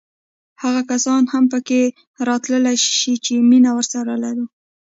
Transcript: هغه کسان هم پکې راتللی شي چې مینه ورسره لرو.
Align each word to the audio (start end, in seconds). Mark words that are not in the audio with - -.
هغه 0.61 0.81
کسان 0.91 1.23
هم 1.33 1.43
پکې 1.53 1.81
راتللی 2.27 2.75
شي 2.99 3.13
چې 3.25 3.33
مینه 3.49 3.71
ورسره 3.77 4.13
لرو. 4.23 4.45